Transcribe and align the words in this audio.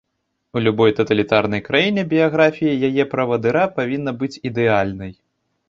У 0.55 0.61
любой 0.67 0.93
таталітарнай 0.99 1.61
краіне 1.67 2.05
біяграфія 2.15 2.73
яе 2.91 3.07
правадыра 3.13 3.63
павінна 3.79 4.11
быць 4.25 4.35
ідэальнай. 4.53 5.13